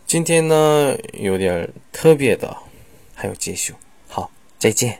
[0.05, 2.55] 今天呢有点特别的，
[3.15, 3.73] 还有结束。
[4.59, 4.99] 再见.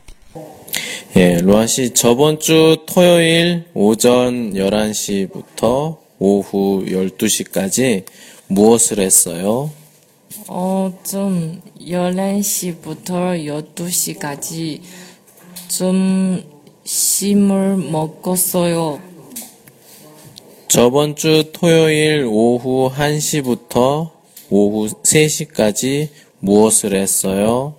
[1.17, 8.05] 예, 로한 씨 저번 주 토요일 오전 11시부터 오후 12시까지
[8.47, 9.71] 무엇을 했어요?
[10.47, 13.43] 어, 좀 11시부터
[13.75, 14.81] 12시까지
[15.67, 16.43] 좀
[16.85, 19.01] 심을 먹었어요.
[20.67, 24.11] 저번 주 토요일 오후 1시부터
[24.49, 27.78] 오후 3시까지 무엇을 했어요?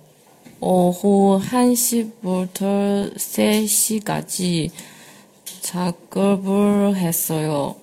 [0.63, 4.69] 오후 1시부터 3시까지
[5.61, 7.75] 작업을 했어요.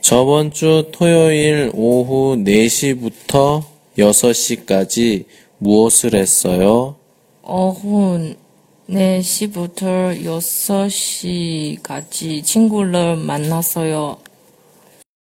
[0.00, 3.62] 저번 주 토요일 오후 4시부터
[3.96, 5.24] 6시까지
[5.58, 6.96] 무엇을 했어요?
[7.44, 8.34] 오후
[8.90, 10.20] 4시부터
[11.78, 14.18] 6시까지 친구를 만났어요.